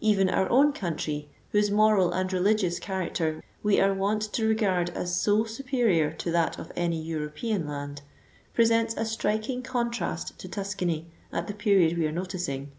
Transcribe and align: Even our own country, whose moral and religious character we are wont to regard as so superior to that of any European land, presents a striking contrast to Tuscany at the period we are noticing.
Even 0.00 0.30
our 0.30 0.48
own 0.48 0.72
country, 0.72 1.28
whose 1.50 1.70
moral 1.70 2.10
and 2.10 2.32
religious 2.32 2.78
character 2.78 3.44
we 3.62 3.78
are 3.78 3.92
wont 3.92 4.22
to 4.22 4.48
regard 4.48 4.88
as 4.96 5.14
so 5.14 5.44
superior 5.44 6.12
to 6.12 6.30
that 6.30 6.58
of 6.58 6.72
any 6.76 6.98
European 6.98 7.66
land, 7.68 8.00
presents 8.54 8.94
a 8.96 9.04
striking 9.04 9.60
contrast 9.60 10.38
to 10.38 10.48
Tuscany 10.48 11.10
at 11.30 11.46
the 11.46 11.52
period 11.52 11.98
we 11.98 12.06
are 12.06 12.10
noticing. 12.12 12.72